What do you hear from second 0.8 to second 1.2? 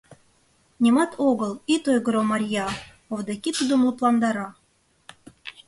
—Нимат